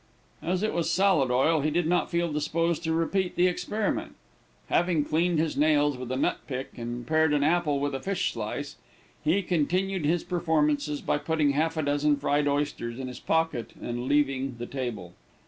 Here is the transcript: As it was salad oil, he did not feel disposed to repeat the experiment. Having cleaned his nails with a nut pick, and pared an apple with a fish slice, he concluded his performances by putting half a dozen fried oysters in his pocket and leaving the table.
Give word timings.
As 0.41 0.63
it 0.63 0.73
was 0.73 0.89
salad 0.89 1.29
oil, 1.29 1.61
he 1.61 1.69
did 1.69 1.85
not 1.85 2.09
feel 2.09 2.33
disposed 2.33 2.83
to 2.85 2.91
repeat 2.91 3.35
the 3.35 3.45
experiment. 3.45 4.15
Having 4.67 5.05
cleaned 5.05 5.37
his 5.37 5.55
nails 5.55 5.95
with 5.95 6.11
a 6.11 6.15
nut 6.17 6.39
pick, 6.47 6.75
and 6.75 7.05
pared 7.05 7.35
an 7.35 7.43
apple 7.43 7.79
with 7.79 7.93
a 7.93 7.99
fish 7.99 8.33
slice, 8.33 8.77
he 9.23 9.43
concluded 9.43 10.03
his 10.03 10.23
performances 10.23 11.01
by 11.01 11.19
putting 11.19 11.51
half 11.51 11.77
a 11.77 11.83
dozen 11.83 12.17
fried 12.17 12.47
oysters 12.47 12.99
in 12.99 13.07
his 13.09 13.19
pocket 13.19 13.73
and 13.79 14.07
leaving 14.07 14.55
the 14.57 14.65
table. 14.65 15.13